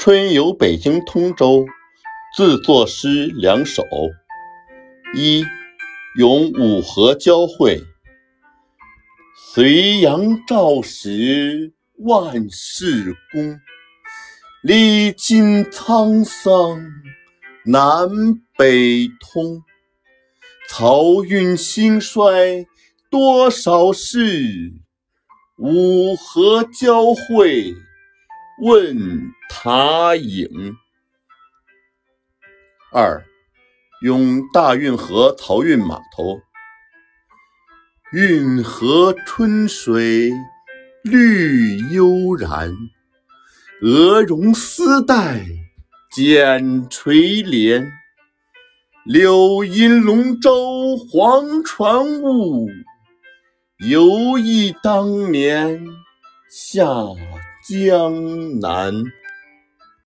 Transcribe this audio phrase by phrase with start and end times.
[0.00, 1.66] 春游北京通州，
[2.34, 3.84] 自作诗两首。
[5.14, 5.44] 一
[6.16, 7.84] 咏五河交汇。
[9.52, 13.60] 隋阳赵石万事功，
[14.62, 16.82] 历经沧桑
[17.66, 18.08] 南
[18.56, 19.62] 北通。
[20.70, 22.66] 漕运兴衰
[23.10, 24.72] 多少事，
[25.58, 27.74] 五河交汇
[28.60, 30.76] 问塔影。
[32.92, 33.24] 二
[34.02, 36.38] 咏大运河漕运码头。
[38.12, 40.30] 运河春水
[41.04, 42.70] 绿悠然，
[43.80, 45.40] 鹅绒丝带
[46.12, 47.90] 剪垂帘。
[49.06, 52.68] 柳阴龙舟黄船坞，
[53.88, 55.82] 犹忆当年
[56.50, 56.84] 下
[57.62, 59.19] 江南。